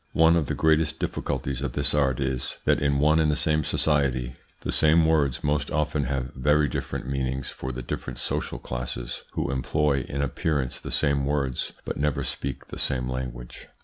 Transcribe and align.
One 0.13 0.35
of 0.35 0.47
the 0.47 0.55
greatest 0.55 0.97
difficulties 0.97 1.61
of 1.61 1.73
this 1.73 1.93
art 1.93 2.19
is, 2.19 2.57
that 2.65 2.81
in 2.81 2.97
one 2.97 3.19
and 3.19 3.29
the 3.31 3.35
same 3.35 3.63
society 3.63 4.35
the 4.61 4.71
same 4.71 5.05
words 5.05 5.43
most 5.43 5.69
often 5.69 6.05
have 6.05 6.33
very 6.33 6.67
different 6.67 7.07
meanings 7.07 7.49
for 7.49 7.71
the 7.71 7.83
different 7.83 8.17
social 8.17 8.57
classes, 8.57 9.21
who 9.33 9.51
employ 9.51 10.03
in 10.09 10.23
appearance 10.23 10.79
the 10.79 10.89
same 10.89 11.23
words, 11.23 11.73
but 11.85 11.97
never 11.97 12.23
speak 12.23 12.69
the 12.69 12.79
same 12.79 13.07
language. 13.07 13.67